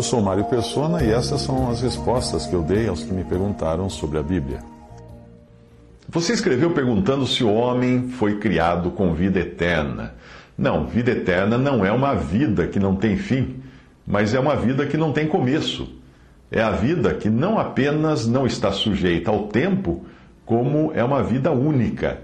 [0.00, 3.22] Eu sou Mário Persona e essas são as respostas que eu dei aos que me
[3.22, 4.60] perguntaram sobre a Bíblia.
[6.08, 10.14] Você escreveu perguntando se o homem foi criado com vida eterna.
[10.56, 13.56] Não, vida eterna não é uma vida que não tem fim,
[14.06, 15.86] mas é uma vida que não tem começo.
[16.50, 20.06] É a vida que não apenas não está sujeita ao tempo,
[20.46, 22.22] como é uma vida única,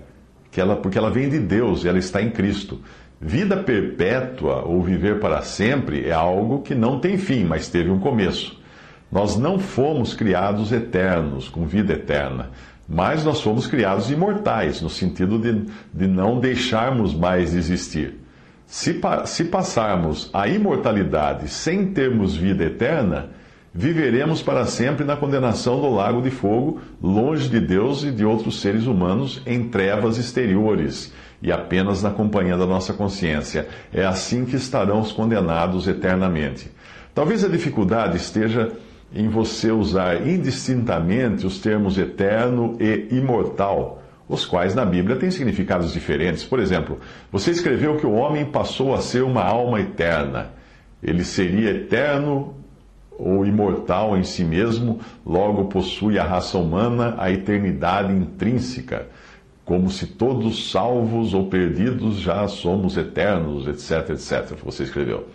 [0.50, 2.80] que ela, porque ela vem de Deus e ela está em Cristo.
[3.20, 7.98] Vida perpétua ou viver para sempre é algo que não tem fim, mas teve um
[7.98, 8.60] começo.
[9.10, 12.50] Nós não fomos criados eternos, com vida eterna,
[12.86, 18.20] mas nós fomos criados imortais, no sentido de, de não deixarmos mais de existir.
[18.66, 23.30] Se, se passarmos a imortalidade sem termos vida eterna,
[23.72, 28.60] viveremos para sempre na condenação do lago de fogo, longe de Deus e de outros
[28.60, 31.12] seres humanos, em trevas exteriores
[31.46, 33.68] e apenas na companhia da nossa consciência.
[33.94, 36.68] É assim que estarão os condenados eternamente.
[37.14, 38.72] Talvez a dificuldade esteja
[39.14, 45.92] em você usar indistintamente os termos eterno e imortal, os quais na Bíblia têm significados
[45.92, 46.42] diferentes.
[46.42, 46.98] Por exemplo,
[47.30, 50.50] você escreveu que o homem passou a ser uma alma eterna.
[51.00, 52.56] Ele seria eterno
[53.16, 59.06] ou imortal em si mesmo, logo possui a raça humana a eternidade intrínseca
[59.66, 64.56] como se todos salvos ou perdidos já somos eternos, etc, etc.
[64.64, 65.26] Você escreveu.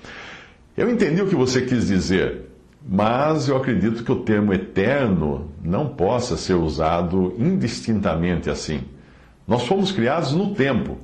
[0.75, 2.49] Eu entendi o que você quis dizer,
[2.87, 8.85] mas eu acredito que o termo eterno não possa ser usado indistintamente assim.
[9.45, 10.97] Nós fomos criados no tempo,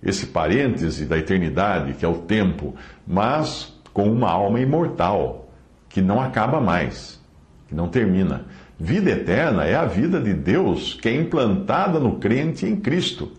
[0.00, 5.50] esse parêntese da eternidade, que é o tempo, mas com uma alma imortal,
[5.88, 7.20] que não acaba mais,
[7.66, 8.44] que não termina.
[8.80, 13.32] Vida eterna é a vida de Deus que é implantada no crente em Cristo.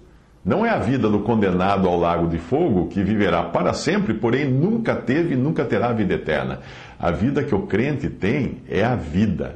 [0.44, 4.50] Não é a vida do condenado ao lago de fogo que viverá para sempre, porém
[4.50, 6.59] nunca teve e nunca terá vida eterna.
[7.00, 9.55] A vida que o crente tem é a vida,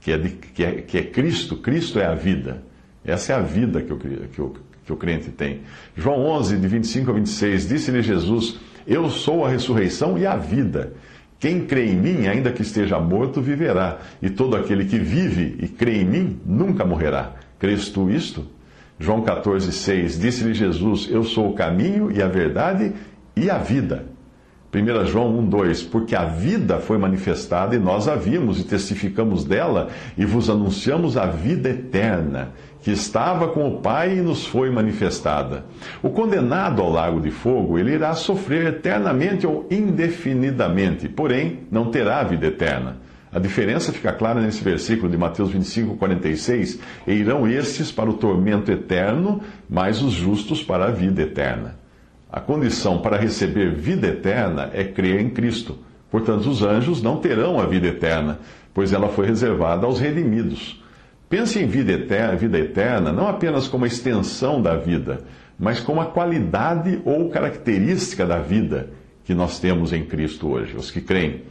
[0.00, 1.56] que é, de, que é, que é Cristo.
[1.56, 2.62] Cristo é a vida.
[3.04, 5.62] Essa é a vida que o, que, o, que o crente tem.
[5.96, 10.92] João 11, de 25 a 26, disse-lhe Jesus: Eu sou a ressurreição e a vida.
[11.38, 13.98] Quem crê em mim, ainda que esteja morto, viverá.
[14.22, 17.32] E todo aquele que vive e crê em mim, nunca morrerá.
[17.58, 18.46] Crês tu isto?
[18.98, 20.18] João 14, 6.
[20.18, 22.92] Disse-lhe Jesus: Eu sou o caminho e a verdade
[23.36, 24.13] e a vida.
[24.74, 29.44] 1 João 1, 2: Porque a vida foi manifestada e nós a vimos e testificamos
[29.44, 32.50] dela e vos anunciamos a vida eterna,
[32.82, 35.64] que estava com o Pai e nos foi manifestada.
[36.02, 42.24] O condenado ao lago de fogo, ele irá sofrer eternamente ou indefinidamente, porém não terá
[42.24, 42.96] vida eterna.
[43.32, 46.78] A diferença fica clara nesse versículo de Mateus 25, 46.
[47.06, 51.83] E irão estes para o tormento eterno, mas os justos para a vida eterna.
[52.34, 55.78] A condição para receber vida eterna é crer em Cristo.
[56.10, 58.40] Portanto, os anjos não terão a vida eterna,
[58.74, 60.82] pois ela foi reservada aos redimidos.
[61.28, 65.20] Pense em vida eterna, vida eterna não apenas como a extensão da vida,
[65.56, 68.90] mas como a qualidade ou característica da vida
[69.22, 71.42] que nós temos em Cristo hoje, os que creem.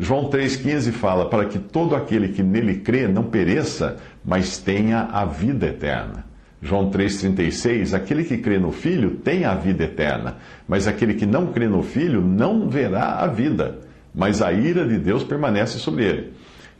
[0.00, 5.24] João 3,15 fala: para que todo aquele que nele crê não pereça, mas tenha a
[5.24, 6.33] vida eterna.
[6.64, 11.48] João 3,36: Aquele que crê no Filho tem a vida eterna, mas aquele que não
[11.48, 13.80] crê no Filho não verá a vida,
[14.14, 16.32] mas a ira de Deus permanece sobre ele.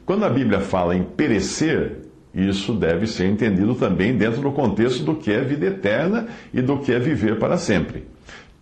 [0.07, 1.99] Quando a Bíblia fala em perecer,
[2.35, 6.79] isso deve ser entendido também dentro do contexto do que é vida eterna e do
[6.79, 8.07] que é viver para sempre.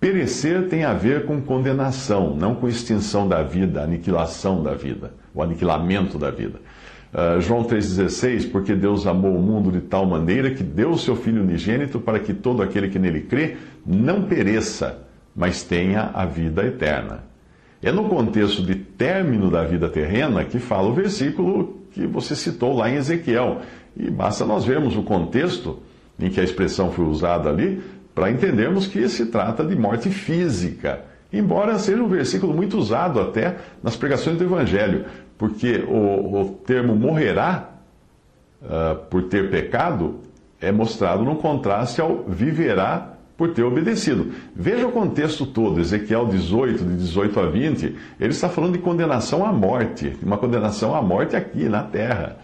[0.00, 5.40] Perecer tem a ver com condenação, não com extinção da vida, aniquilação da vida, o
[5.40, 6.60] aniquilamento da vida.
[7.12, 11.14] Uh, João 3,16, porque Deus amou o mundo de tal maneira que deu o seu
[11.14, 15.06] Filho unigênito para que todo aquele que nele crê não pereça,
[15.36, 17.24] mas tenha a vida eterna.
[17.82, 22.74] É no contexto de término da vida terrena que fala o versículo que você citou
[22.74, 23.60] lá em Ezequiel.
[23.94, 25.80] E basta nós vermos o contexto
[26.18, 27.82] em que a expressão foi usada ali
[28.14, 31.04] para entendermos que se trata de morte física.
[31.32, 35.06] Embora seja um versículo muito usado até nas pregações do Evangelho,
[35.38, 37.70] porque o, o termo morrerá
[38.62, 40.20] uh, por ter pecado
[40.60, 44.32] é mostrado no contraste ao viverá por ter obedecido.
[44.54, 49.44] Veja o contexto todo, Ezequiel 18, de 18 a 20, ele está falando de condenação
[49.44, 52.36] à morte, uma condenação à morte aqui na terra.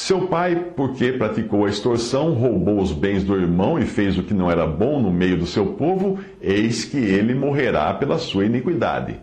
[0.00, 4.32] Seu pai, porque praticou a extorsão, roubou os bens do irmão e fez o que
[4.32, 9.16] não era bom no meio do seu povo, eis que ele morrerá pela sua iniquidade.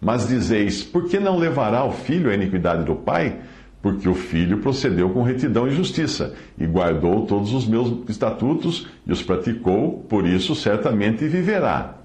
[0.00, 3.40] Mas dizeis: por que não levará o filho a iniquidade do pai?
[3.82, 9.10] Porque o filho procedeu com retidão e justiça, e guardou todos os meus estatutos e
[9.10, 11.96] os praticou, por isso certamente viverá.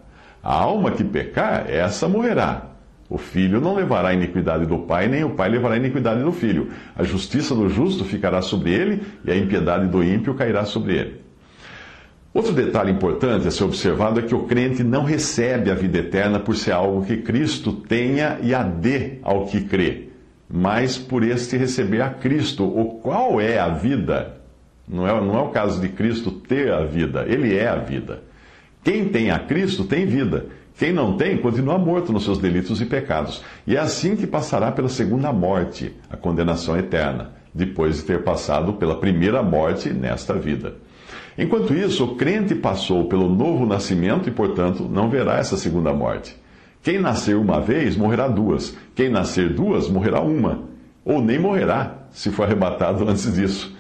[0.41, 2.74] A alma que pecar, essa morrerá.
[3.09, 6.31] O filho não levará a iniquidade do pai, nem o pai levará a iniquidade do
[6.31, 6.71] filho.
[6.95, 11.25] A justiça do justo ficará sobre ele, e a impiedade do ímpio cairá sobre ele.
[12.33, 16.37] Outro detalhe importante a ser observado é que o crente não recebe a vida eterna
[16.39, 20.09] por ser algo que Cristo tenha e a dê ao que crê,
[20.49, 22.65] mas por este receber a Cristo.
[22.65, 24.35] O qual é a vida?
[24.85, 28.21] Não é, não é o caso de Cristo ter a vida, ele é a vida.
[28.83, 30.47] Quem tem a Cristo tem vida.
[30.77, 33.41] Quem não tem, continua morto nos seus delitos e pecados.
[33.65, 38.73] E é assim que passará pela segunda morte, a condenação eterna, depois de ter passado
[38.73, 40.75] pela primeira morte nesta vida.
[41.37, 46.35] Enquanto isso, o crente passou pelo novo nascimento e, portanto, não verá essa segunda morte.
[46.83, 48.75] Quem nascer uma vez, morrerá duas.
[48.93, 50.63] Quem nascer duas, morrerá uma.
[51.05, 53.73] Ou nem morrerá, se for arrebatado antes disso.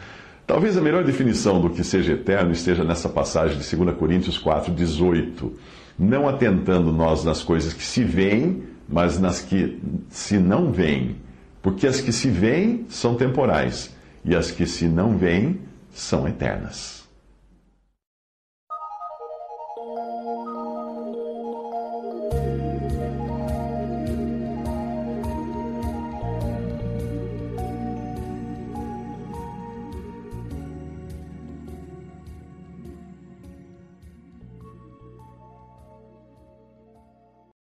[0.47, 4.73] Talvez a melhor definição do que seja eterno esteja nessa passagem de 2 Coríntios 4,
[4.73, 5.53] 18
[5.97, 11.15] não atentando nós nas coisas que se veem, mas nas que se não veem.
[11.61, 15.59] Porque as que se veem são temporais, e as que se não veem
[15.91, 17.04] são eternas.